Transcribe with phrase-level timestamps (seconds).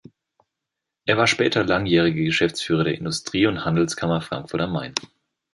[1.05, 4.95] Er war später langjähriger Geschäftsführer der Industrie- und Handelskammer Frankfurt am Main.